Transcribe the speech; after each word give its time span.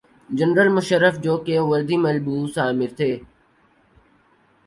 General 0.37 0.69
Musharraf 0.77 1.13
جوکہ 1.23 1.55
وردی 1.69 1.97
ملبوس 2.05 2.53
آمر 2.65 2.89
تھے۔ 2.97 3.11